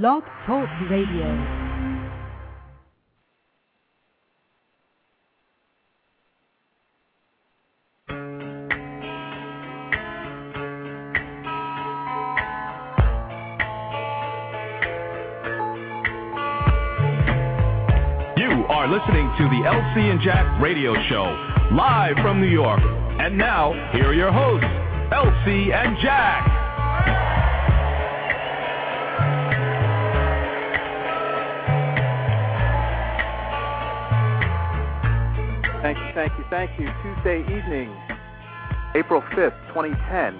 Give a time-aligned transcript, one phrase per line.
[0.00, 1.26] Blog Talk Radio.
[18.38, 21.24] You are listening to the LC and Jack Radio Show,
[21.76, 22.80] live from New York.
[23.20, 24.64] And now, here are your hosts,
[25.12, 26.51] LC and Jack.
[35.92, 36.88] Thank you, thank you, thank you.
[37.02, 37.94] Tuesday evening,
[38.94, 40.34] April 5th, 2010.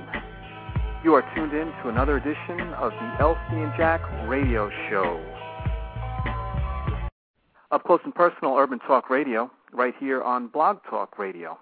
[1.05, 5.21] You are tuned in to another edition of the LC and Jack Radio Show.
[7.71, 11.59] Up close and personal Urban Talk Radio, right here on Blog Talk Radio.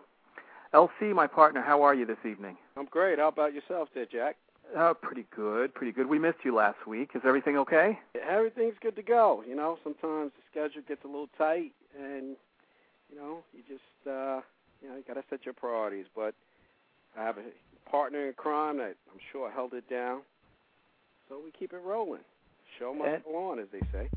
[0.73, 2.57] LC, my partner, how are you this evening?
[2.77, 3.19] I'm great.
[3.19, 4.37] How about yourself there, Jack?
[4.79, 6.07] Uh, pretty good, pretty good.
[6.07, 7.11] We missed you last week.
[7.17, 7.99] Is everything okay?
[8.31, 9.43] Everything's good to go.
[9.49, 12.37] You know, sometimes the schedule gets a little tight, and
[13.11, 14.41] you know, you just uh,
[14.83, 16.07] you know, you got to set your priorities.
[16.15, 16.35] But
[17.19, 20.21] I have a partner in crime that I'm sure held it down,
[21.29, 22.23] so we keep it rolling.
[22.79, 24.09] Show must And- go on, as they say.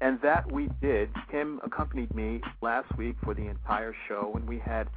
[0.00, 1.10] And that we did.
[1.30, 4.88] Kim accompanied me last week for the entire show, and we had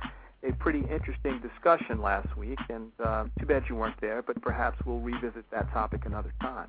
[0.44, 2.60] a pretty interesting discussion last week.
[2.70, 6.68] And uh, too bad you weren't there, but perhaps we'll revisit that topic another time.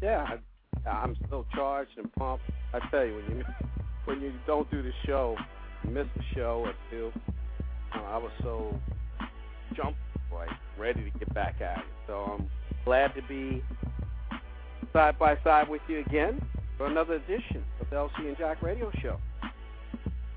[0.00, 0.24] Yeah,
[0.86, 2.44] I, I'm still charged and pumped.
[2.72, 3.44] I tell you, when you
[4.04, 5.36] when you don't do the show,
[5.84, 7.12] you miss the show or two.
[7.94, 8.78] Uh, I was so
[9.74, 9.98] jumped,
[10.32, 11.84] like ready to get back at it.
[12.06, 12.50] So I'm
[12.84, 13.62] glad to be
[14.92, 16.40] side by side with you again
[16.76, 19.18] for another edition of the LC and Jack Radio Show.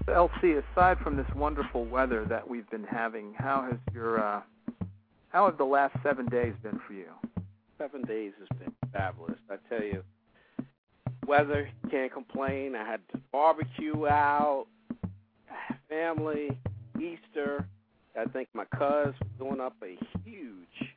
[0.05, 4.41] So, LC, aside from this wonderful weather that we've been having, how has your uh,
[5.29, 7.07] how have the last seven days been for you?
[7.77, 9.39] Seven days has been fabulous.
[9.49, 10.03] I tell you,
[11.27, 12.75] weather can't complain.
[12.75, 14.67] I had to barbecue out,
[15.95, 16.49] family,
[16.97, 17.65] Easter.
[18.19, 20.93] I think my cuz was doing up a huge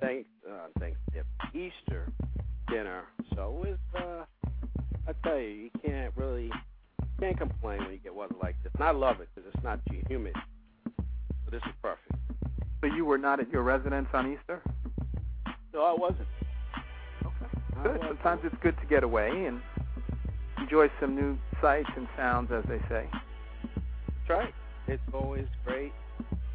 [0.00, 2.10] thank uh, Thanksgiving Easter
[2.68, 3.04] dinner.
[3.34, 4.24] So it's uh,
[5.06, 6.50] I tell you, you can't really
[7.20, 8.72] can't complain when you get weather like this.
[8.74, 10.34] And I love it because it's not too humid.
[10.86, 12.14] So this is perfect.
[12.80, 14.60] So you were not at your residence on Easter?
[15.72, 16.28] No, I wasn't.
[17.24, 17.46] Okay.
[17.78, 17.98] I Good.
[17.98, 18.18] wasn't.
[18.22, 19.60] Sometimes it's good to get away and
[20.58, 23.08] enjoy some new sights and sounds, as they say.
[24.32, 24.54] Right.
[24.88, 25.92] It's always great.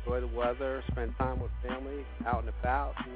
[0.06, 2.96] Enjoy the weather, spend time with family, out and about.
[3.06, 3.14] And,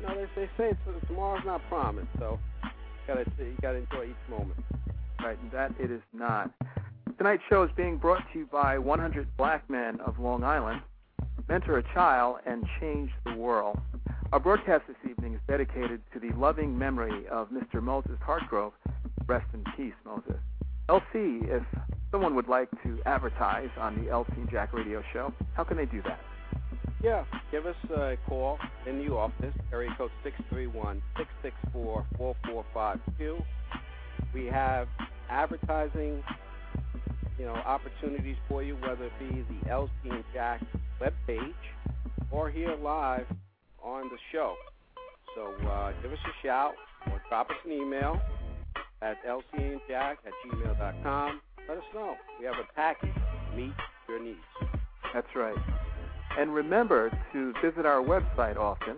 [0.00, 2.38] you know, they, they say it's, tomorrow's not promised, so
[3.06, 4.58] gotta you gotta enjoy each moment.
[5.22, 6.50] Right, and that it is not.
[7.18, 10.80] Tonight's show is being brought to you by 100 Black Men of Long Island.
[11.46, 13.78] Mentor a child and change the world.
[14.32, 17.82] Our broadcast this evening is dedicated to the loving memory of Mr.
[17.82, 18.72] Moses Hartgrove.
[19.26, 20.40] Rest in peace, Moses.
[20.88, 21.62] LC, if
[22.10, 26.02] someone would like to advertise on the and Jack radio show, how can they do
[26.02, 26.20] that?
[27.02, 31.54] Yeah, give us a call in the office, area code six three one six six
[31.72, 33.38] four four four five two.
[34.34, 34.86] We have
[35.30, 36.22] advertising,
[37.38, 40.62] you know, opportunities for you, whether it be the LC and Jack
[41.00, 41.54] webpage
[42.30, 43.26] or here live
[43.82, 44.54] on the show.
[45.34, 46.74] So uh, give us a shout
[47.06, 48.20] or drop us an email
[49.00, 51.40] at lcandjack at gmail.com.
[51.70, 52.16] Let us know.
[52.40, 53.72] We have a package to meet
[54.08, 54.40] your needs.
[55.14, 55.54] That's right.
[56.36, 58.96] And remember to visit our website often.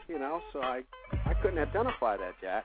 [0.07, 0.83] You know, so I
[1.25, 2.63] I couldn't identify that, Jack.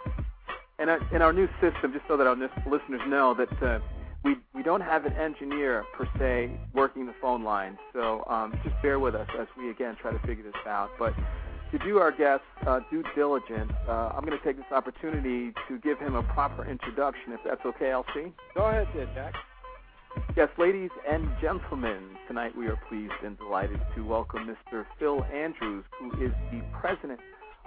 [0.79, 3.79] And our, in our new system, just so that our listeners know that uh,
[4.25, 7.79] we we don't have an engineer per se working the phone line.
[7.95, 10.91] So um, just bear with us as we again try to figure this out.
[10.99, 11.15] But
[11.79, 15.79] to do our guest uh, due diligence, uh, I'm going to take this opportunity to
[15.79, 18.33] give him a proper introduction, if that's okay, LC.
[18.55, 19.35] Go ahead, Jack.
[20.37, 24.87] Yes, ladies and gentlemen, tonight we are pleased and delighted to welcome Mr.
[24.99, 27.21] Phil Andrews, who is the president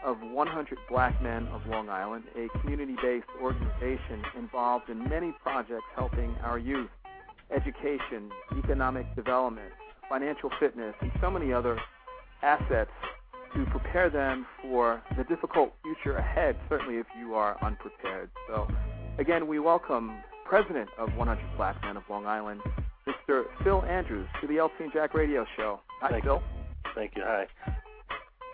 [0.04, 5.86] of 100 Black Men of Long Island, a community based organization involved in many projects
[5.96, 6.90] helping our youth,
[7.52, 9.72] education, economic development,
[10.08, 11.78] financial fitness, and so many other
[12.42, 12.92] assets
[13.56, 18.30] to prepare them for the difficult future ahead, certainly if you are unprepared.
[18.48, 18.68] So,
[19.18, 20.12] again, we welcome
[20.46, 22.62] President of 100 Black Men of Long Island,
[23.08, 23.44] Mr.
[23.64, 25.80] Phil Andrews, to the LC and Jack Radio Show.
[26.02, 26.36] Hi, Thank Phil.
[26.36, 26.92] You.
[26.96, 27.24] Thank you.
[27.26, 27.46] Hi.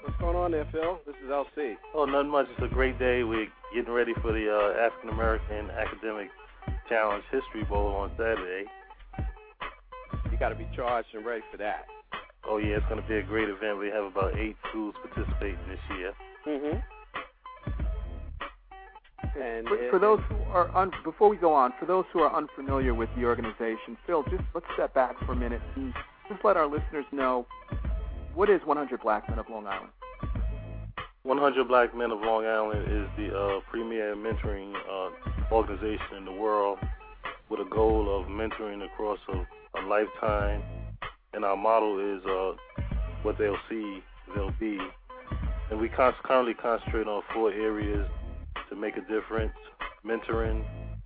[0.03, 0.99] What's going on there, Phil?
[1.05, 1.75] This is LC.
[1.95, 2.47] Oh, not much.
[2.51, 3.23] It's a great day.
[3.23, 6.29] We're getting ready for the uh, African American Academic
[6.87, 8.65] Challenge History Bowl on Saturday.
[10.31, 11.85] You got to be charged and ready for that.
[12.47, 13.79] Oh yeah, it's going to be a great event.
[13.79, 16.13] We have about eight schools participating this year.
[16.47, 16.79] Mm-hmm.
[19.39, 22.19] And For, it- for those who are un, before we go on, for those who
[22.19, 25.93] are unfamiliar with the organization, Phil, just let's step back for a minute and
[26.29, 27.45] just let our listeners know
[28.33, 29.89] what is 100 Black Men of Long Island.
[31.23, 35.09] 100 Black Men of Long Island is the uh, premier mentoring uh,
[35.53, 36.77] organization in the world
[37.49, 40.61] with a goal of mentoring across a, a lifetime.
[41.35, 42.53] And our model is uh,
[43.23, 44.01] what they'll see,
[44.33, 44.79] they'll be.
[45.69, 48.07] And we currently concentrate on four areas
[48.69, 49.53] to make a difference
[50.05, 50.63] mentoring,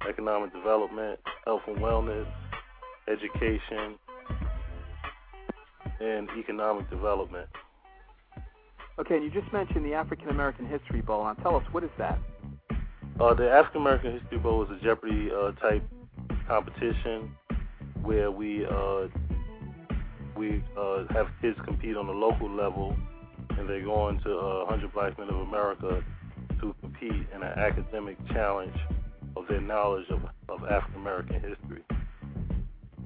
[0.08, 2.28] economic development, health and wellness,
[3.08, 3.96] education,
[6.00, 7.48] and economic development.
[9.00, 11.24] Okay, and you just mentioned the African American History Bowl.
[11.24, 12.20] Now, tell us what is that?
[13.20, 15.84] Uh, the African American History Bowl is a Jeopardy uh, type
[16.48, 17.32] competition
[18.02, 19.08] where we uh,
[20.40, 22.96] we uh, have kids compete on the local level,
[23.58, 26.02] and they go on to uh, 100 Black Men of America
[26.62, 28.76] to compete in an academic challenge
[29.36, 31.84] of their knowledge of, of African American history.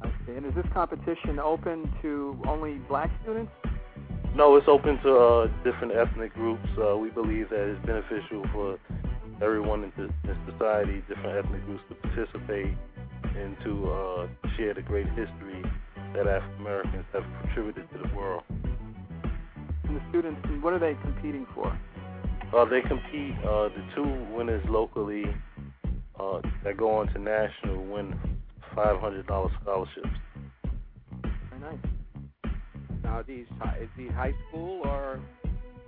[0.06, 3.52] Okay, and is this competition open to only black students?
[4.36, 6.68] No, it's open to uh, different ethnic groups.
[6.78, 8.80] Uh, we believe that it's beneficial for
[9.42, 12.78] everyone in, the, in society, different ethnic groups, to participate
[13.36, 15.64] and to uh, share the great history
[16.14, 18.44] that African Americans have contributed to the world.
[18.50, 21.78] And the students, what are they competing for?
[22.56, 23.34] Uh, they compete.
[23.40, 25.26] Uh, the two winners locally
[26.20, 28.14] uh, that go on to national win
[28.76, 29.26] $500
[29.62, 30.08] scholarships.
[31.50, 32.54] Very nice.
[33.04, 33.46] now these
[33.82, 35.20] is these high school or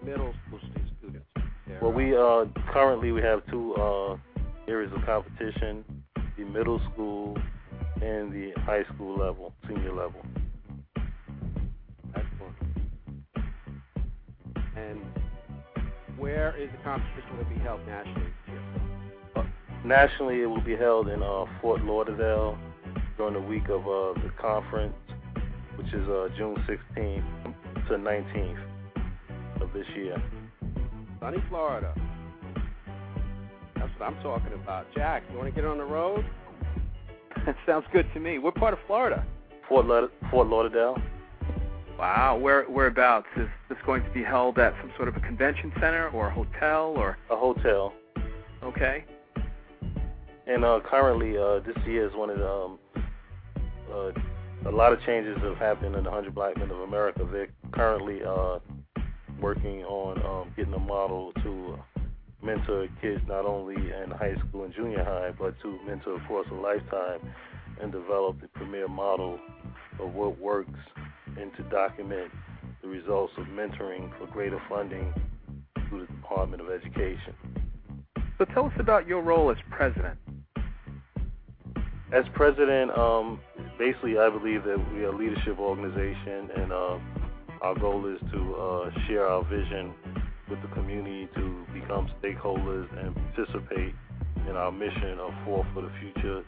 [0.03, 0.59] middle school
[0.99, 1.25] students?
[1.67, 4.17] They're, Well, we uh, currently we have two uh,
[4.67, 5.83] areas of competition:
[6.37, 7.37] the middle school
[8.05, 10.21] and the high school level, senior level.
[12.13, 12.55] Excellent.
[14.77, 15.01] And
[16.17, 18.31] where is the competition going to be held nationally?
[18.47, 19.45] this?
[19.83, 22.57] Nationally, it will be held in uh, Fort Lauderdale
[23.17, 24.95] during the week of uh, the conference,
[25.75, 30.21] which is uh, June 16th to 19th of this year.
[31.19, 31.93] Sunny Florida.
[33.75, 34.85] That's what I'm talking about.
[34.93, 36.23] Jack, you want to get on the road?
[37.45, 38.39] That sounds good to me.
[38.39, 39.25] What part of Florida?
[39.67, 40.97] Fort, Laud- Fort Lauderdale.
[41.97, 44.73] Wow, where whereabouts is this going to be held at?
[44.81, 47.17] Some sort of a convention center or a hotel or?
[47.29, 47.93] A hotel.
[48.61, 49.05] Okay.
[50.45, 52.79] And uh, currently, uh, this year is one of the, um,
[53.91, 57.27] uh, a lot of changes have happened in the 100 Black Men of America.
[57.31, 58.59] They're currently uh,
[59.39, 61.79] working on um, getting a model to
[62.45, 66.53] mentor kids not only in high school and junior high, but to mentor across a
[66.53, 67.19] lifetime
[67.81, 69.39] and develop the premier model
[69.99, 70.79] of what works
[71.39, 72.31] and to document
[72.81, 75.13] the results of mentoring for greater funding
[75.89, 77.33] through the Department of Education.
[78.37, 80.17] So tell us about your role as president.
[82.11, 83.39] As president, um,
[83.79, 86.99] basically, I believe that we are a leadership organization, and uh,
[87.61, 89.93] our goal is to uh, share our vision
[90.49, 93.93] with the community to become stakeholders and participate
[94.47, 96.43] in our mission of Four for the Future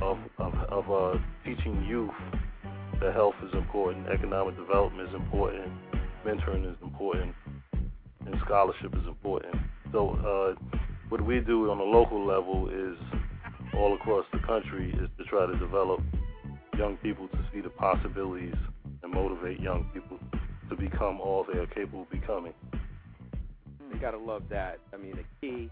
[0.00, 2.10] of of, of uh, teaching youth
[3.00, 5.72] that health is important, economic development is important,
[6.24, 7.34] mentoring is important,
[8.26, 9.54] and scholarship is important.
[9.90, 10.78] So, uh,
[11.08, 12.96] what we do on a local level is
[13.74, 16.00] all across the country is to try to develop
[16.78, 18.54] young people to see the possibilities
[19.02, 20.18] and motivate young people
[20.70, 22.54] to become all they are capable of becoming.
[24.02, 24.80] You got to love that.
[24.92, 25.70] I mean, the key,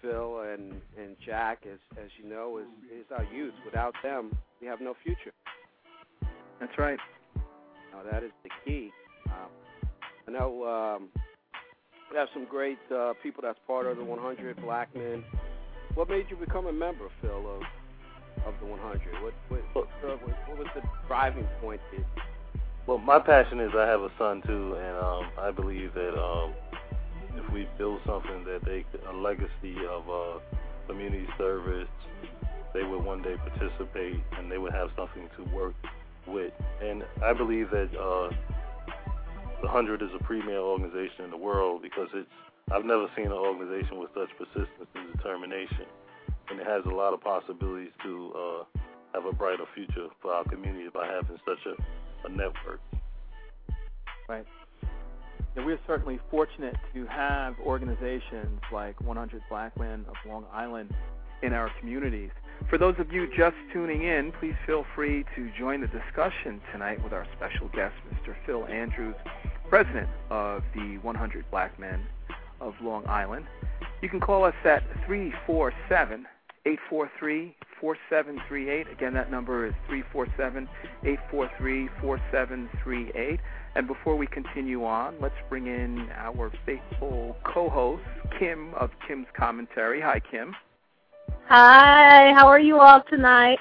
[0.00, 3.52] Phil and and Jack, as as you know, is is our youth.
[3.62, 5.32] Without them, we have no future.
[6.58, 6.98] That's right.
[7.92, 8.90] Now that is the key.
[9.26, 9.50] Um,
[10.28, 11.08] I know um,
[12.10, 15.22] We have some great uh, people that's part of the 100 Black Men.
[15.96, 17.62] What made you become a member, Phil, of
[18.46, 19.22] of the 100?
[19.22, 21.82] What what, what, uh, what was the driving point?
[21.90, 22.06] Here?
[22.86, 26.54] Well, my passion is I have a son too, and um, I believe that um,
[27.36, 30.38] if we build something that they a legacy of uh,
[30.86, 31.88] community service,
[32.74, 35.74] they would one day participate and they would have something to work
[36.26, 36.52] with.
[36.82, 38.30] And I believe that uh,
[39.62, 42.28] the Hundred is a premier organization in the world because it's
[42.72, 45.86] I've never seen an organization with such persistence and determination,
[46.50, 48.78] and it has a lot of possibilities to uh,
[49.12, 52.80] have a brighter future for our community by having such a, a network.
[54.28, 54.46] Right.
[55.56, 60.94] And we're certainly fortunate to have organizations like 100 Black Men of Long Island
[61.42, 62.30] in our communities.
[62.68, 67.02] For those of you just tuning in, please feel free to join the discussion tonight
[67.02, 68.34] with our special guest, Mr.
[68.46, 69.16] Phil Andrews,
[69.68, 72.06] president of the 100 Black Men
[72.60, 73.46] of Long Island.
[74.02, 76.26] You can call us at 347
[76.66, 78.86] 843 4738.
[78.92, 80.68] Again, that number is 347
[81.02, 83.40] 843 4738.
[83.76, 88.02] And before we continue on, let's bring in our faithful co host,
[88.38, 90.00] Kim of Kim's Commentary.
[90.00, 90.54] Hi, Kim.
[91.46, 93.58] Hi, how are you all tonight?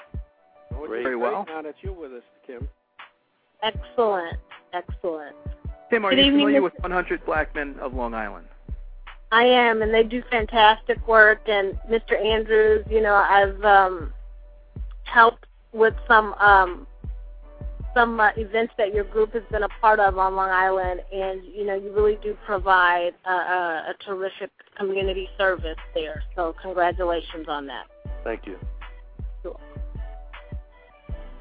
[0.87, 1.45] Very well.
[1.47, 2.67] Now that you're with us, Kim.
[3.61, 4.37] Excellent,
[4.73, 5.35] excellent.
[5.89, 6.63] Tim, are Good you evening, familiar Mr.
[6.63, 8.47] with 100 Black Men of Long Island?
[9.31, 11.41] I am, and they do fantastic work.
[11.47, 12.19] And Mr.
[12.23, 14.13] Andrews, you know, I've um,
[15.03, 16.87] helped with some um,
[17.93, 21.41] some uh, events that your group has been a part of on Long Island, and
[21.43, 26.23] you know, you really do provide uh, a, a terrific community service there.
[26.35, 27.85] So, congratulations on that.
[28.23, 28.57] Thank you.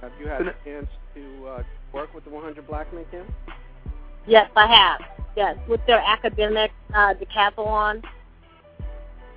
[0.01, 1.63] Have you had a chance to uh,
[1.93, 3.27] work with the 100 Black Men, Kim?
[4.27, 5.01] Yes, I have.
[5.37, 8.05] Yes, with their academic uh, decathlon.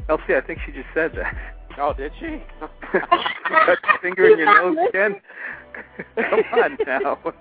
[0.08, 1.36] LC, I think she just said that.
[1.80, 2.26] Oh, did she?
[2.94, 3.00] you
[3.50, 5.16] got your finger in your nose, Ken?
[6.16, 7.18] Come on now.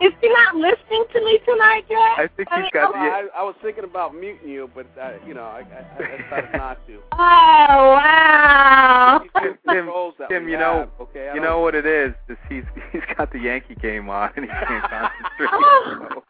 [0.00, 2.18] Is she not listening to me tonight, Jack?
[2.18, 3.08] I think I she's mean, got Well, the.
[3.08, 6.50] I, I was thinking about muting you, but uh, you know, I, I, I decided
[6.54, 7.00] not to.
[7.12, 9.20] Oh wow!
[9.22, 9.88] These Tim,
[10.28, 11.30] Tim, you know, have, okay?
[11.34, 12.12] You know what it is?
[12.28, 15.48] Is he's he's got the Yankee game on and he can't concentrate.
[15.52, 16.08] Oh.
[16.10, 16.22] so,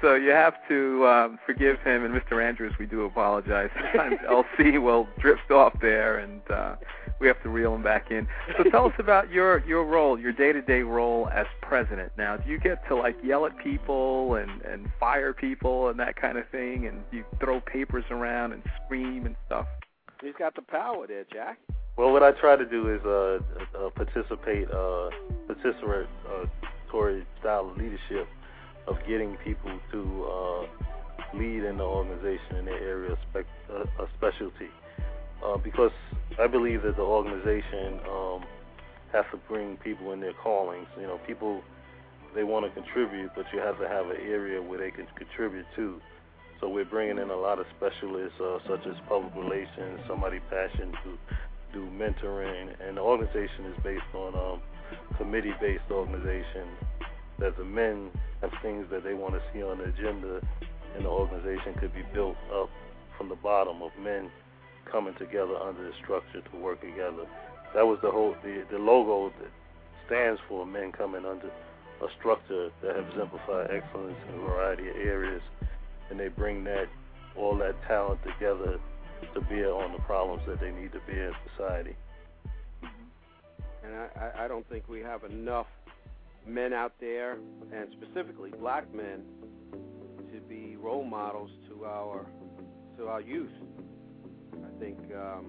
[0.00, 2.42] so you have to um, forgive him and Mr.
[2.42, 2.72] Andrews.
[2.78, 3.70] We do apologize.
[3.74, 6.76] Sometimes LC will drift off there, and uh,
[7.20, 8.26] we have to reel him back in.
[8.56, 12.12] So tell us about your your role, your day to day role as president.
[12.16, 16.16] Now, do you get to like yell at people and and fire people and that
[16.16, 19.66] kind of thing, and you throw papers around and scream and stuff?
[20.22, 21.58] He's got the power there, Jack.
[21.96, 23.40] Well, what I try to do is uh,
[23.78, 25.10] uh, participate, uh,
[25.48, 28.26] participatory style of leadership
[28.86, 34.04] of getting people to uh, lead in the organization in their area of spec- uh,
[34.16, 34.70] specialty.
[35.44, 35.92] Uh, because
[36.38, 38.44] I believe that the organization um,
[39.12, 40.86] has to bring people in their callings.
[40.98, 41.62] You know, people
[42.34, 45.66] they want to contribute, but you have to have an area where they can contribute
[45.76, 46.00] to.
[46.60, 50.94] So we're bringing in a lot of specialists, uh, such as public relations, somebody passionate
[51.04, 51.16] to
[51.72, 54.60] do mentoring, and the organization is based on um,
[55.16, 56.68] committee-based organization.
[57.38, 58.10] That the men
[58.40, 60.40] have things that they want to see on the agenda,
[60.96, 62.70] and the organization could be built up
[63.16, 64.30] from the bottom of men
[64.90, 67.26] coming together under the structure to work together.
[67.74, 69.50] That was the whole the, the logo that
[70.06, 74.96] stands for men coming under a structure that have exemplified excellence in a variety of
[74.96, 75.42] areas,
[76.10, 76.86] and they bring that
[77.36, 78.80] all that talent together
[79.34, 81.94] to bear on the problems that they need to bear in society.
[83.84, 85.66] And I- I don't think we have enough
[86.46, 87.38] men out there,
[87.72, 89.22] and specifically black men,
[90.32, 92.26] to be role models to our
[92.98, 93.50] to our youth.
[94.54, 95.46] I think um,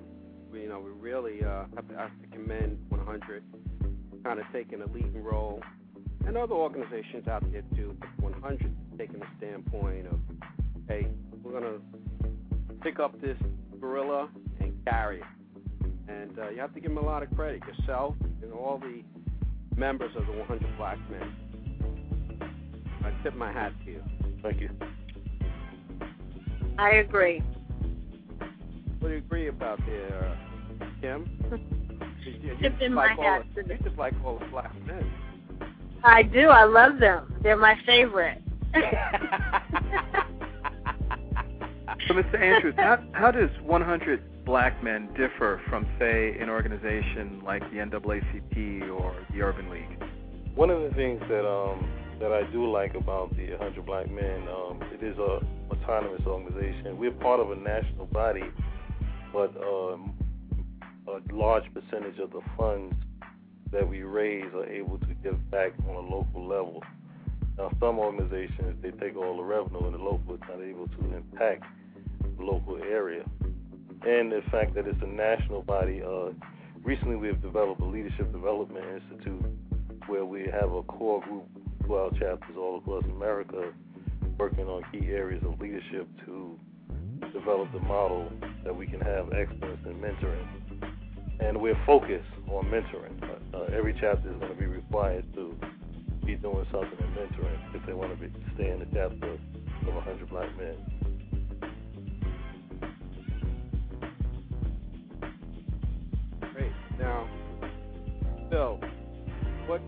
[0.51, 3.43] we, you know we really uh, have, to, have to commend 100
[4.23, 5.61] kind of taking a leading role,
[6.25, 7.95] and other organizations out there too.
[7.99, 10.19] But 100 taking a standpoint of,
[10.87, 11.07] hey,
[11.43, 11.79] we're gonna
[12.81, 13.37] pick up this
[13.79, 14.29] gorilla
[14.59, 15.25] and carry it.
[16.07, 19.03] And uh, you have to give them a lot of credit, yourself and all the
[19.75, 21.35] members of the 100 Black Men.
[23.03, 24.03] I tip my hat to you.
[24.43, 24.69] Thank you.
[26.77, 27.41] I agree.
[28.99, 30.37] What do you agree about there,
[30.81, 31.29] uh, Kim?
[32.23, 34.71] You- you Tip in like my hat the- to You just like all the black
[34.85, 35.11] men.
[36.03, 36.49] I do.
[36.49, 37.33] I love them.
[37.41, 38.41] They're my favorite.
[42.07, 42.39] So, Mr.
[42.41, 48.89] Andrews, how, how does 100 Black Men differ from, say, an organization like the NAACP
[48.89, 50.03] or the Urban League?
[50.55, 54.47] One of the things that um, that I do like about the 100 Black Men,
[54.47, 55.39] um, it is a
[55.71, 56.97] autonomous organization.
[56.97, 58.43] We're part of a national body,
[59.33, 60.13] but um,
[61.07, 62.95] a large percentage of the funds
[63.71, 66.83] that we raise are able to give back on a local level.
[67.57, 71.15] Now, some organizations they take all the revenue, and the local is not able to
[71.15, 71.63] impact
[72.37, 73.23] the local area.
[74.07, 76.01] And the fact that it's a national body.
[76.01, 76.31] Uh,
[76.83, 79.45] recently, we have developed a leadership development institute
[80.07, 81.45] where we have a core group,
[81.85, 83.71] 12 chapters all across America,
[84.39, 86.59] working on key areas of leadership to
[87.31, 88.31] develop the model
[88.63, 90.47] that we can have excellence in mentoring.
[91.39, 93.21] And we're focused on mentoring.
[93.23, 95.55] Uh, uh, every chapter is going to be required to
[96.25, 99.93] be doing something in mentoring if they want to be, stay in the chapter of
[99.93, 101.00] 100 Black Men.
[107.01, 107.27] Now,
[108.51, 108.79] Phil,
[109.65, 109.81] what?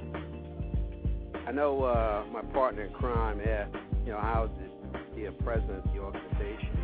[1.47, 5.85] I know uh, my partner in crime asked, you know, how to be a president
[5.85, 6.75] of the organization,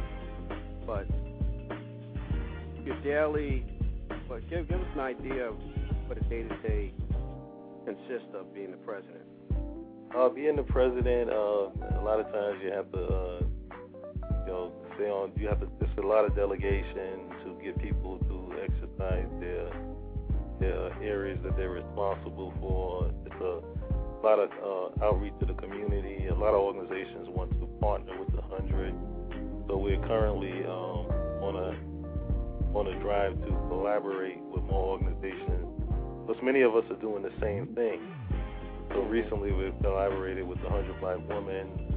[0.86, 1.07] but
[2.86, 3.65] your daily,
[4.27, 5.55] but give give us an idea of
[6.05, 6.93] what a day to day
[7.86, 9.25] consists of being the president.
[10.15, 11.69] Uh, being the president, uh,
[12.00, 13.39] a lot of times you have to, uh,
[14.45, 15.31] you know, stay on.
[15.38, 15.67] You have to.
[15.79, 19.71] There's a lot of delegation to get people to exercise their
[20.60, 23.12] their areas that they're responsible for.
[23.25, 26.28] It's a lot of uh, outreach to the community.
[26.28, 28.94] A lot of organizations want to partner with the hundred.
[29.68, 31.08] So we're currently um,
[31.42, 31.89] on a
[32.78, 35.66] on a drive to collaborate with more organizations.
[36.28, 38.00] Because many of us are doing the same thing.
[38.92, 41.89] So recently we've collaborated with the 100 Black Women.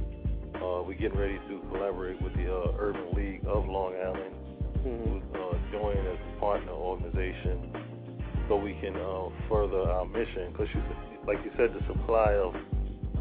[0.55, 4.35] Uh, we're getting ready to collaborate with the uh, Urban League of Long Island,
[4.77, 5.13] mm-hmm.
[5.13, 7.73] who's uh, joining as a partner organization,
[8.47, 10.51] so we can uh, further our mission.
[10.51, 10.67] Because,
[11.25, 12.53] like you said, the supply of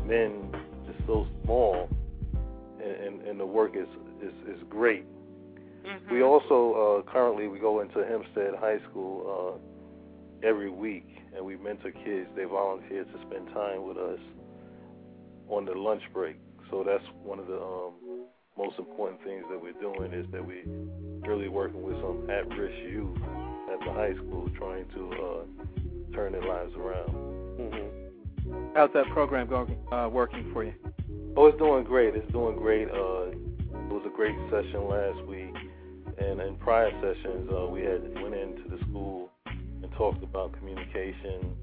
[0.07, 0.51] men
[0.89, 1.89] is so small,
[2.83, 3.89] and, and, and the work is
[4.23, 5.05] is, is great.
[5.87, 6.15] Mm-hmm.
[6.15, 9.61] We also uh, currently we go into Hempstead High School
[10.45, 12.29] uh, every week and we mentor kids.
[12.37, 14.21] They volunteer to spend time with us
[15.49, 16.37] on the lunch break.
[16.71, 20.65] So that's one of the um, most important things that we're doing is that we're
[21.27, 23.19] really working with some at-risk youth
[23.73, 27.09] at the high school, trying to uh, turn their lives around.
[27.09, 28.73] Mm-hmm.
[28.75, 30.75] How's that program going, uh, working for you?
[31.37, 32.15] Oh, it's doing great.
[32.15, 32.89] It's doing great.
[32.89, 35.55] Uh, it was a great session last week,
[36.19, 41.57] and in prior sessions, uh, we had went into the school and talked about communication,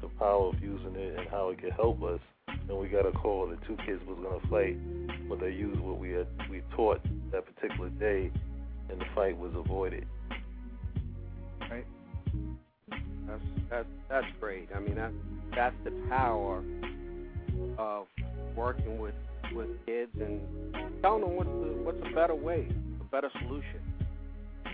[0.00, 2.20] the power of using it, and how it could help us.
[2.48, 5.80] And we got a call that two kids was going to fight, but they used
[5.80, 7.00] what we had we taught
[7.32, 8.30] that particular day,
[8.88, 10.06] and the fight was avoided.
[12.92, 13.02] Right.
[13.26, 14.68] That's that's that's great.
[14.74, 15.12] I mean that
[15.54, 16.62] that's the power
[17.78, 18.06] of
[18.56, 19.14] working with
[19.54, 20.40] with kids and
[21.02, 22.68] telling them what's the what's a better way,
[23.00, 23.80] a better solution.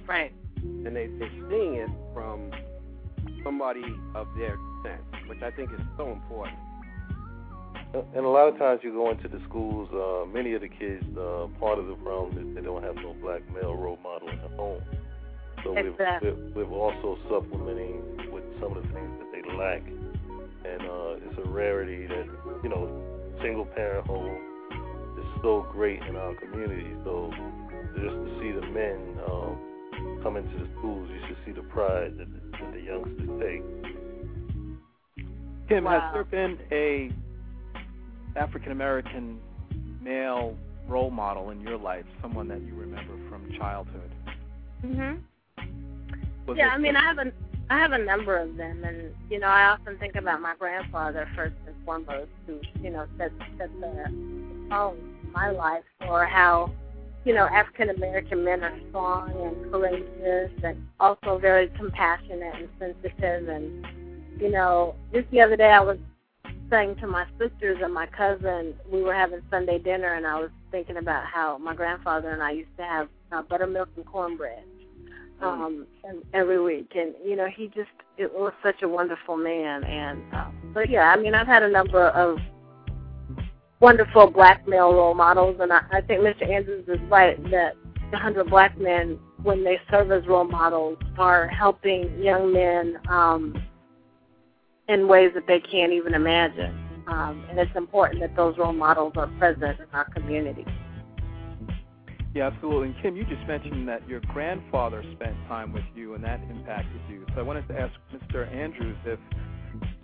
[0.07, 0.33] Right.
[0.57, 2.51] And they they're seeing it from
[3.45, 6.59] somebody of their descent, which I think is so important.
[7.95, 11.05] And a lot of times you go into the schools, uh, many of the kids,
[11.17, 14.39] uh, part of the problem is they don't have no black male role model in
[14.43, 14.83] the home.
[15.65, 16.31] So exactly.
[16.31, 19.83] we're, we're, we're also supplementing with some of the things that they lack.
[19.85, 22.27] And uh, it's a rarity that,
[22.63, 22.91] you know,
[23.43, 24.39] single parent home
[25.19, 26.95] is so great in our community.
[27.05, 27.31] So
[27.95, 32.19] just to see the men um, come into the schools, you should see the pride
[32.19, 33.63] that the, that the youngsters take.
[35.69, 36.01] Kim, wow.
[36.01, 37.11] has there been a
[38.39, 39.41] African American
[40.03, 44.11] male role model in your life, someone that you remember from childhood?
[44.85, 45.19] Mhm.
[46.57, 47.33] Yeah, I mean, I have a
[47.71, 51.29] I have a number of them, and you know, I often think about my grandfather
[51.37, 56.71] first and foremost, who you know set set the tone in my life for how
[57.29, 63.49] you know, African American men are strong and courageous and also very compassionate and sensitive.
[63.49, 63.87] And,
[64.41, 65.99] you know, just the other day I was
[66.71, 70.51] saying to my sisters and my cousin, we were having Sunday dinner, and I was
[70.71, 74.63] thinking about how my grandfather and I used to have uh, buttermilk and cornbread.
[75.41, 79.85] Um and every week and you know he just it was such a wonderful man
[79.85, 82.39] and uh, but yeah i mean i've had a number of
[83.81, 86.49] wonderful black male role models, and I, I think Mr.
[86.49, 87.75] Andrews is right that
[88.11, 93.63] the hundred black men, when they serve as role models, are helping young men um,
[94.89, 96.75] in ways that they can't even imagine.
[97.07, 100.65] Um, and it's important that those role models are present in our community.
[102.39, 102.91] Yeah, absolutely.
[102.91, 107.01] And Kim, you just mentioned that your grandfather spent time with you and that impacted
[107.11, 107.27] you.
[107.35, 108.49] So I wanted to ask Mr.
[108.55, 109.19] Andrews if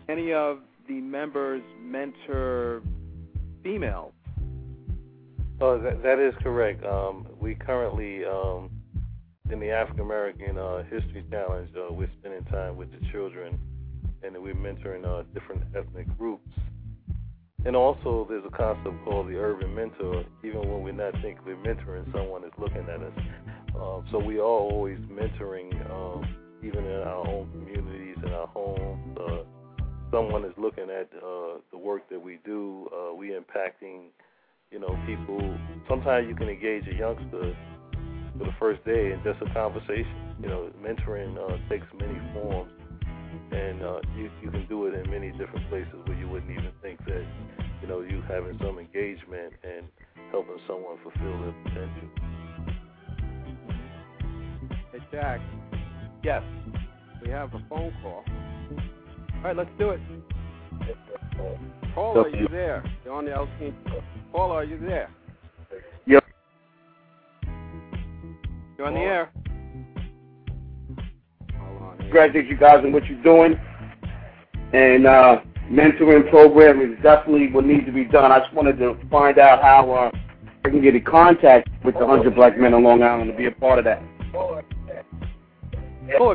[0.09, 2.83] any of the members mentor
[3.62, 4.12] females
[5.61, 6.85] Oh, that, that is correct.
[6.85, 8.68] Um, we currently, um,
[9.51, 13.57] in the African American uh, History Challenge, uh, we're spending time with the children,
[14.25, 16.51] and we're mentoring uh, different ethnic groups.
[17.66, 20.24] And also, there's a concept called the urban mentor.
[20.44, 23.12] Even when we're not thinking we're mentoring, someone is looking at us.
[23.74, 26.24] Um, so we are always mentoring, um,
[26.62, 29.18] even in our own communities, in our homes.
[29.18, 29.44] Uh,
[30.12, 32.88] someone is looking at uh, the work that we do.
[32.92, 34.09] Uh, we impacting,
[34.70, 35.59] you know, people.
[35.88, 37.57] Sometimes you can engage a youngster
[38.38, 40.37] for the first day in just a conversation.
[40.40, 42.70] You know, mentoring uh, takes many forms,
[43.53, 46.70] and uh, you you can do it in many different places where you wouldn't even
[46.83, 47.25] think that,
[47.83, 49.87] you know, you having some engagement and
[50.31, 52.09] helping someone fulfill their potential.
[54.92, 55.40] Hey, Jack.
[56.23, 56.42] Yes,
[57.23, 58.25] we have a phone call.
[59.37, 60.01] All right, let's do it.
[61.94, 62.83] Paula, are you there?
[63.05, 63.75] You're on the LC.
[64.33, 65.11] Paula, are you there?
[66.07, 66.25] Yep.
[68.79, 69.31] You're on the air.
[72.14, 72.44] Hold on here.
[72.44, 73.59] Congratulate you guys on what you're doing.
[74.72, 78.33] And uh, mentoring program is definitely what needs to be done.
[78.33, 80.11] I just wanted to find out how uh,
[80.64, 83.46] I can get in contact with the 100 Black Men on Long Island to be
[83.46, 84.03] a part of that.
[84.33, 84.62] Paula,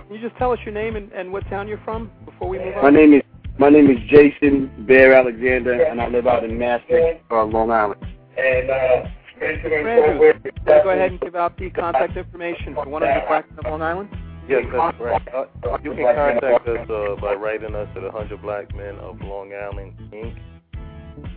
[0.02, 2.58] can you just tell us your name and, and what town you're from before we
[2.58, 2.84] move on?
[2.84, 3.22] My name is
[3.60, 8.02] my name is Jason Bear Alexander, and I live out in Mastic, uh, Long Island.
[8.38, 9.10] And uh,
[9.42, 13.60] Andrew, can you go ahead and give out the contact information for 100 Black Men
[13.60, 14.10] of Long Island?
[14.50, 15.22] Yes, that's right.
[15.32, 15.46] Uh,
[15.84, 19.94] you can contact us uh, by writing us at 100 Black Men of Long Island,
[20.12, 20.36] Inc.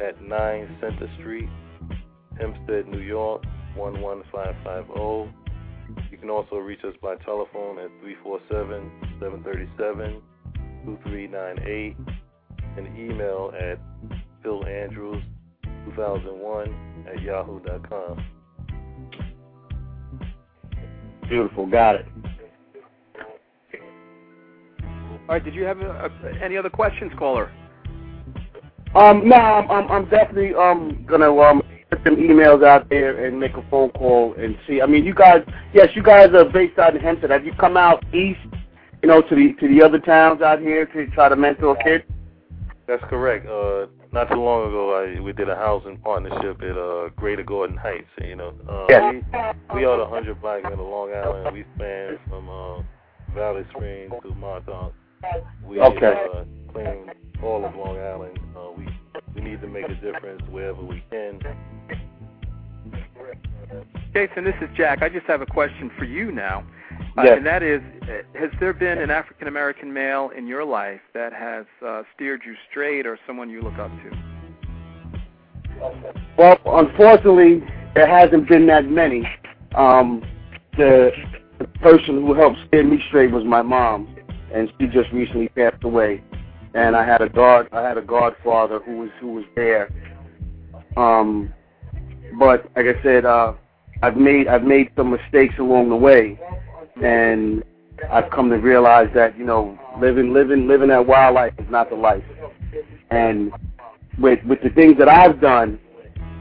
[0.00, 1.50] at 9 Center Street,
[2.38, 3.44] Hempstead, New York,
[3.76, 5.30] 11550.
[6.10, 7.90] You can also reach us by telephone at
[9.20, 11.96] 347-737-2398
[12.78, 13.78] and email at
[14.42, 18.24] philandrews2001 at yahoo.com.
[21.28, 22.06] Beautiful, got it.
[25.32, 26.10] All right, did you have uh
[26.44, 27.50] any other questions, caller?
[28.94, 33.40] Um, no, I'm, I'm, I'm definitely um gonna um put some emails out there and
[33.40, 34.82] make a phone call and see.
[34.82, 35.38] I mean, you guys,
[35.72, 37.30] yes, you guys are based out in Hempstead.
[37.30, 38.40] Have you come out east,
[39.02, 42.04] you know, to the to the other towns out here to try to mentor kids?
[42.86, 43.46] That's correct.
[43.46, 47.78] Uh, not too long ago, I, we did a housing partnership at uh, Greater Gordon
[47.78, 48.10] Heights.
[48.22, 49.14] You know, uh, Yes.
[49.72, 51.54] we, we are the 100 Black Men of Long Island.
[51.54, 52.82] We span from uh,
[53.34, 54.92] Valley Stream to Montauk.
[55.64, 56.26] We Okay.
[56.34, 57.10] uh, clean
[57.42, 58.38] all of Long Island.
[58.56, 58.86] Uh, we
[59.34, 61.40] we need to make a difference wherever we can.
[64.12, 65.02] Jason, this is Jack.
[65.02, 66.64] I just have a question for you now.
[67.16, 67.36] Uh, Yes.
[67.38, 71.32] And that is, uh, has there been an African American male in your life that
[71.32, 74.10] has uh, steered you straight or someone you look up to?
[76.38, 77.62] Well, unfortunately,
[77.94, 79.28] there hasn't been that many.
[79.74, 80.22] Um,
[80.76, 81.10] the,
[81.58, 84.14] the person who helped steer me straight was my mom,
[84.52, 86.22] and she just recently passed away.
[86.74, 89.90] And I had a guard, I had a godfather who was who was there.
[90.96, 91.52] Um,
[92.38, 93.54] but like I said, uh,
[94.02, 96.40] I've made I've made some mistakes along the way,
[97.02, 97.62] and
[98.10, 101.90] I've come to realize that you know living living living that wild life is not
[101.90, 102.24] the life.
[103.10, 103.52] And
[104.18, 105.78] with with the things that I've done,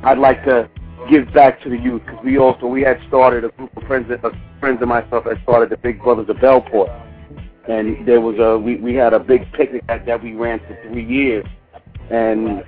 [0.04, 0.70] I'd like to
[1.10, 4.10] give back to the youth because we also we had started a group of friends
[4.24, 6.90] of friends of myself had started the Big Brothers of Bellport,
[7.68, 10.78] and there was a we we had a big picnic that, that we ran for
[10.88, 11.46] three years,
[12.10, 12.64] and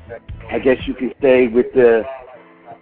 [0.51, 2.03] I guess you can say with the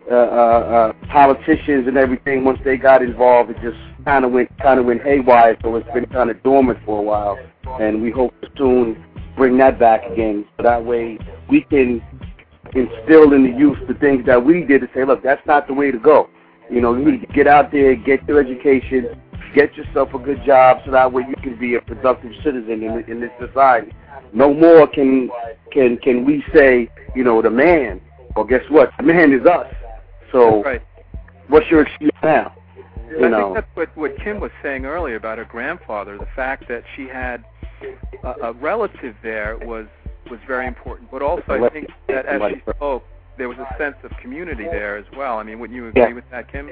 [0.09, 4.49] uh, uh, uh, politicians and everything once they got involved, it just kind of went
[4.59, 5.57] kind of went haywire.
[5.61, 7.37] So it's been kind of dormant for a while,
[7.79, 9.03] and we hope to soon
[9.37, 10.45] bring that back again.
[10.57, 11.17] So that way
[11.49, 12.01] we can
[12.73, 15.73] instill in the youth the things that we did to say, look, that's not the
[15.73, 16.29] way to go.
[16.69, 19.21] You know, you need to get out there, get your education,
[19.53, 23.03] get yourself a good job, so that way you can be a productive citizen in,
[23.07, 23.91] in this society.
[24.33, 25.29] No more can
[25.71, 28.01] can can we say, you know, the man.
[28.35, 28.91] Well, guess what?
[28.97, 29.67] The man is us.
[30.31, 30.81] So, Right.
[31.49, 32.53] what's your excuse now?
[33.09, 33.53] You I know.
[33.53, 36.17] think that's what, what Kim was saying earlier about her grandfather.
[36.17, 37.43] The fact that she had
[38.23, 39.87] a, a relative there was
[40.29, 41.11] was very important.
[41.11, 43.03] But also, I think that as she spoke,
[43.37, 45.39] there was a sense of community there as well.
[45.39, 46.13] I mean, wouldn't you agree Yeah.
[46.13, 46.69] with that, Kim?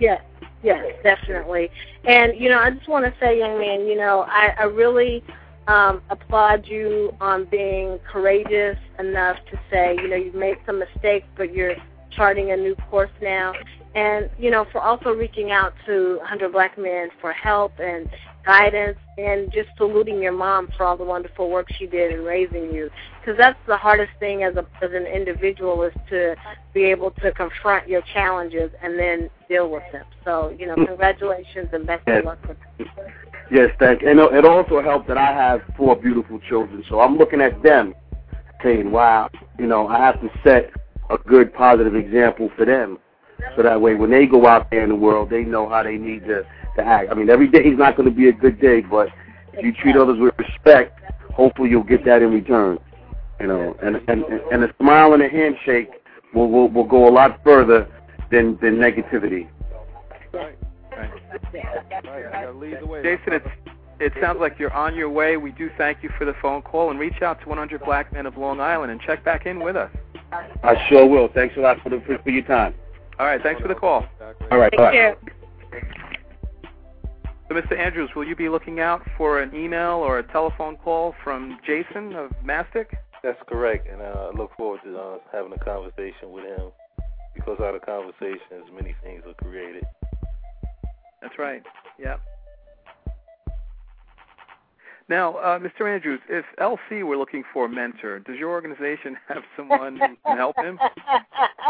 [0.00, 0.22] Yes,
[0.62, 1.70] yes, definitely.
[2.04, 5.24] And you know, I just want to say, young man, you know, I, I really
[5.68, 11.26] um, applaud you on being courageous enough to say, you know, you've made some mistakes,
[11.36, 11.74] but you're
[12.16, 13.52] charting a new course now,
[13.94, 18.08] and you know for also reaching out to 100 Black Men for help and
[18.44, 22.72] guidance, and just saluting your mom for all the wonderful work she did in raising
[22.72, 26.34] you, because that's the hardest thing as a as an individual is to
[26.72, 30.04] be able to confront your challenges and then deal with them.
[30.24, 32.58] So you know, congratulations and best of luck with.
[32.78, 32.88] Them.
[33.50, 34.10] Yes, thank you.
[34.10, 37.94] And it also helped that I have four beautiful children, so I'm looking at them
[38.62, 40.70] saying, wow, you know, I have to set
[41.10, 42.98] a good, positive example for them.
[43.54, 45.96] So that way, when they go out there in the world, they know how they
[45.96, 46.42] need to,
[46.76, 47.10] to act.
[47.10, 49.08] I mean, every day is not going to be a good day, but
[49.52, 50.98] if you treat others with respect,
[51.32, 52.78] hopefully you'll get that in return.
[53.40, 55.90] You know, and and and a smile and a handshake
[56.34, 57.86] will will, will go a lot further
[58.30, 59.48] than than negativity.
[63.02, 63.48] Jason, it's
[63.98, 65.36] it sounds like you're on your way.
[65.36, 68.26] We do thank you for the phone call and reach out to 100 Black Men
[68.26, 69.90] of Long Island and check back in with us.
[70.32, 71.28] I sure will.
[71.32, 72.74] Thanks a lot for the for, for your time.
[73.18, 74.06] All right, thanks for the call.
[74.50, 74.92] All right, Take bye.
[74.92, 75.16] care.
[77.48, 77.78] So, Mr.
[77.78, 82.14] Andrews, will you be looking out for an email or a telephone call from Jason
[82.14, 82.86] of Mastic?
[83.22, 86.70] That's correct, and uh, I look forward to uh, having a conversation with him
[87.34, 89.84] because out of conversations, many things are created.
[91.22, 91.62] That's right.
[91.98, 92.16] Yeah.
[95.08, 95.92] Now, uh, Mr.
[95.92, 100.36] Andrews, if LC were looking for a mentor, does your organization have someone who can
[100.36, 100.78] help him?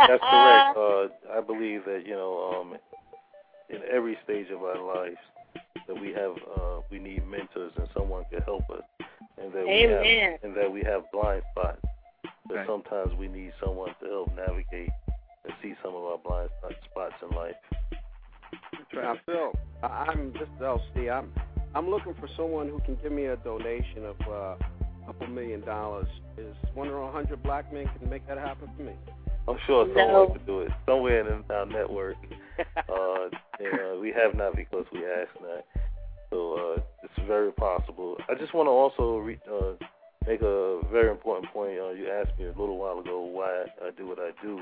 [0.09, 0.77] That's correct.
[0.77, 2.77] Uh, I believe that you know, um,
[3.69, 5.17] in every stage of our lives,
[5.87, 8.83] that we have uh, we need mentors and someone can help us,
[9.43, 11.79] and that we have and that we have blind spots.
[12.49, 12.67] That Right.
[12.67, 14.91] sometimes we need someone to help navigate
[15.45, 16.49] and see some of our blind
[16.91, 17.57] spots in life.
[18.73, 19.21] That's Now, right.
[19.27, 21.11] Phil, I- I'm just LC.
[21.11, 21.33] I'm
[21.77, 25.61] I'm looking for someone who can give me a donation of uh, a couple million
[25.61, 26.07] dollars.
[26.39, 28.93] Is one or a hundred black men can make that happen for me?
[29.47, 29.95] I'm sure No.
[29.95, 32.17] someone could do it somewhere in our network.
[32.89, 33.29] Uh,
[33.61, 35.63] and, uh, we have not because we asked not.
[36.31, 38.17] So uh, it's very possible.
[38.31, 39.73] I just want to also re- uh,
[40.27, 41.79] make a very important point.
[41.79, 44.61] Uh, you asked me a little while ago why I do what I do.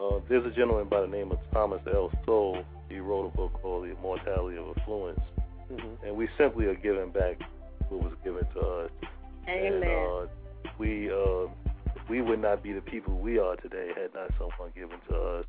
[0.00, 2.12] Uh, there's a gentleman by the name of Thomas L.
[2.24, 2.62] Sowell.
[2.88, 5.20] He wrote a book called The Immortality of Affluence,
[5.70, 6.06] mm-hmm.
[6.06, 7.40] and we simply are giving back
[7.88, 8.90] what was given to us.
[9.48, 9.82] Amen.
[9.82, 10.26] And, uh,
[10.78, 11.46] we uh,
[12.08, 15.44] we would not be the people we are today had not someone given to us.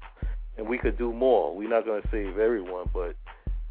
[0.58, 1.55] And we could do more.
[1.55, 3.15] We're not going to save everyone, but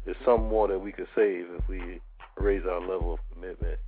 [0.05, 2.01] there's some more that we could save if we
[2.37, 3.79] raise our level of commitment.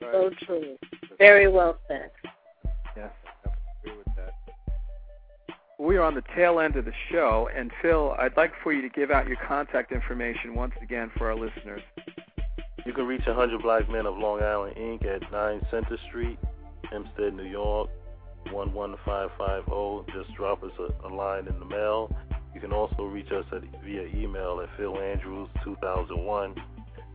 [0.00, 0.76] so true.
[1.18, 2.10] Very well said.
[2.96, 3.10] Yes.
[3.84, 4.32] Agree with that.
[5.78, 8.80] We are on the tail end of the show, and Phil, I'd like for you
[8.80, 11.82] to give out your contact information once again for our listeners.
[12.86, 15.04] You can reach 100 Black Men of Long Island Inc.
[15.04, 16.38] at 9 Center Street,
[16.90, 17.90] Hempstead, New York,
[18.46, 19.70] 11550.
[19.70, 20.06] oh.
[20.14, 22.10] Just drop us a, a line in the mail.
[22.54, 26.56] You can also reach us at, via email at philandrews2001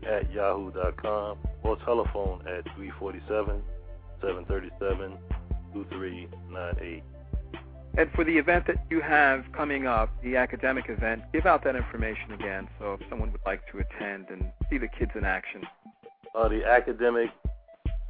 [0.08, 3.64] at yahoo.com or telephone at 347
[4.22, 5.18] 737
[5.74, 7.04] 2398.
[7.98, 11.76] And for the event that you have coming up, the academic event, give out that
[11.76, 15.64] information again so if someone would like to attend and see the kids in action.
[16.34, 17.30] Uh, the academic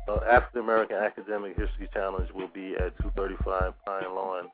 [0.08, 4.50] uh, African American Academic History Challenge will be at 235 Pine Lawn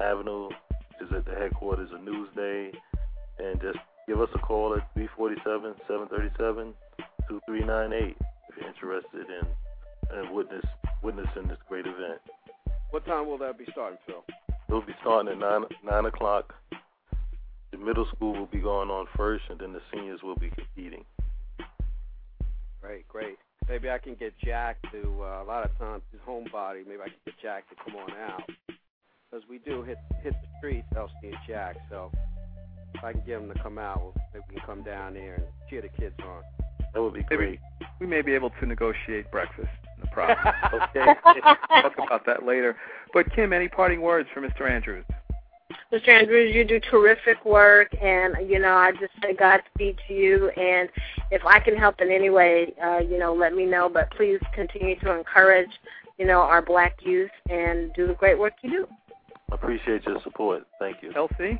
[0.00, 2.74] Avenue, which is at the headquarters of Newsday.
[3.38, 6.74] And just give us a call at 347 737
[7.28, 8.16] 2398
[8.48, 10.64] if you're interested in, in witness,
[11.02, 12.20] witnessing this great event.
[12.90, 14.24] What time will that be starting, Phil?
[14.68, 16.54] It'll be starting at 9, 9 o'clock.
[17.70, 21.04] The middle school will be going on first, and then the seniors will be competing.
[22.82, 23.38] Great, great.
[23.68, 25.22] Maybe I can get Jack to.
[25.22, 26.86] Uh, a lot of times his homebody.
[26.86, 28.42] Maybe I can get Jack to come on out
[29.30, 31.76] because we do hit hit the streets, LC and Jack.
[31.90, 32.10] So
[32.94, 35.44] if I can get him to come out, maybe we can come down there and
[35.68, 36.42] cheer the kids on.
[36.94, 37.36] That would be Maybe.
[37.36, 37.60] great.
[38.00, 40.54] We may be able to negotiate breakfast in the process.
[40.96, 41.40] Okay.
[41.82, 42.76] Talk about that later.
[43.12, 44.68] But Kim, any parting words for Mr.
[44.70, 45.04] Andrews?
[45.92, 46.08] Mr.
[46.08, 50.48] Andrews, you do terrific work, and you know I just say Godspeed to you.
[50.50, 50.88] And
[51.30, 53.88] if I can help in any way, uh, you know, let me know.
[53.88, 55.70] But please continue to encourage,
[56.18, 58.88] you know, our black youth and do the great work you do.
[59.50, 60.66] Appreciate your support.
[60.78, 61.10] Thank you.
[61.10, 61.58] LC?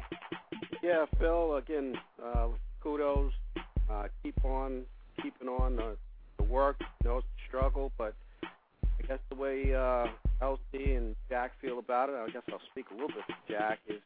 [0.82, 1.56] Yeah, Phil.
[1.56, 2.48] Again, uh,
[2.82, 3.32] kudos.
[3.90, 4.82] Uh, keep on
[5.22, 5.96] keeping on the,
[6.38, 6.76] the work.
[7.02, 10.06] You know, it's a struggle, but I guess the way uh,
[10.42, 13.78] LC and Jack feel about it, I guess I'll speak a little bit to Jack.
[13.88, 14.00] Is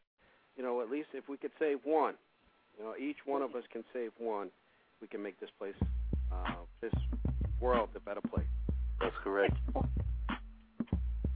[0.57, 2.15] you know, at least if we could save one,
[2.79, 4.49] you know, each one of us can save one,
[5.01, 5.75] we can make this place,
[6.31, 6.93] uh, this
[7.61, 8.47] world, a better place.
[9.01, 9.57] That's correct.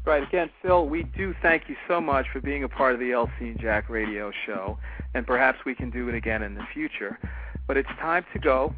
[0.05, 0.23] Right.
[0.23, 3.41] Again, Phil, we do thank you so much for being a part of the LC
[3.41, 4.79] and Jack radio show,
[5.15, 7.19] and perhaps we can do it again in the future.
[7.67, 8.73] But it's time to go.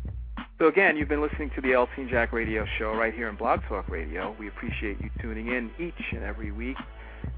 [0.59, 3.37] So again, you've been listening to the LC and Jack radio show right here on
[3.37, 4.35] Blog Talk Radio.
[4.41, 6.77] We appreciate you tuning in each and every week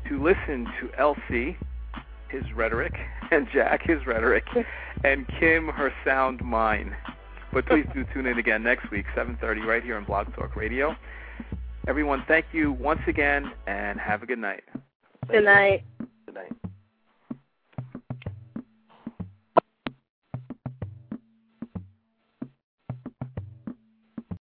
[0.08, 1.54] to listen to LC,
[2.30, 2.94] his rhetoric,
[3.30, 4.44] and Jack, his rhetoric,
[5.04, 6.92] and Kim, her sound mind.
[7.52, 10.96] But please do tune in again next week, 7:30, right here on Blog Talk Radio.
[11.86, 14.64] Everyone, thank you once again, and have a good night.
[15.28, 15.82] Good night.
[16.24, 16.52] Good night.